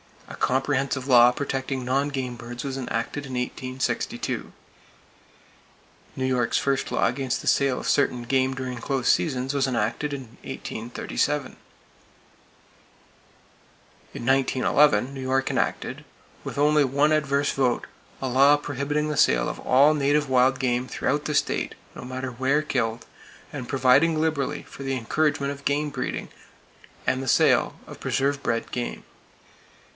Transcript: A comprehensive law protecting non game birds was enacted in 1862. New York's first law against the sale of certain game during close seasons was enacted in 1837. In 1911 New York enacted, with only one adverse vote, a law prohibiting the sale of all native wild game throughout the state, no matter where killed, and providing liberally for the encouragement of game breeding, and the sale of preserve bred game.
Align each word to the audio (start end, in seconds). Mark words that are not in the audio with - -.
A 0.27 0.35
comprehensive 0.35 1.07
law 1.07 1.29
protecting 1.31 1.85
non 1.85 2.09
game 2.09 2.35
birds 2.35 2.63
was 2.63 2.75
enacted 2.75 3.27
in 3.27 3.33
1862. 3.33 4.51
New 6.15 6.25
York's 6.25 6.57
first 6.57 6.91
law 6.91 7.05
against 7.05 7.41
the 7.41 7.47
sale 7.47 7.79
of 7.81 7.87
certain 7.87 8.23
game 8.23 8.55
during 8.55 8.79
close 8.79 9.07
seasons 9.09 9.53
was 9.53 9.67
enacted 9.67 10.11
in 10.11 10.21
1837. 10.41 11.55
In 14.15 14.25
1911 14.25 15.13
New 15.13 15.21
York 15.21 15.51
enacted, 15.51 16.03
with 16.43 16.57
only 16.57 16.83
one 16.83 17.11
adverse 17.11 17.51
vote, 17.51 17.85
a 18.21 18.27
law 18.27 18.55
prohibiting 18.57 19.09
the 19.09 19.17
sale 19.17 19.47
of 19.47 19.59
all 19.59 19.93
native 19.93 20.27
wild 20.27 20.57
game 20.59 20.87
throughout 20.87 21.25
the 21.25 21.35
state, 21.35 21.75
no 21.93 22.03
matter 22.03 22.31
where 22.31 22.63
killed, 22.63 23.05
and 23.53 23.69
providing 23.69 24.19
liberally 24.19 24.63
for 24.63 24.81
the 24.81 24.95
encouragement 24.97 25.51
of 25.51 25.63
game 25.65 25.91
breeding, 25.91 26.29
and 27.05 27.21
the 27.21 27.27
sale 27.27 27.75
of 27.85 27.99
preserve 27.99 28.41
bred 28.41 28.71
game. 28.71 29.03